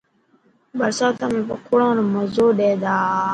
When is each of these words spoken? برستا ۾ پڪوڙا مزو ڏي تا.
برستا 0.77 1.07
۾ 1.33 1.41
پڪوڙا 1.49 1.89
مزو 2.13 2.45
ڏي 2.57 2.71
تا. 2.83 2.95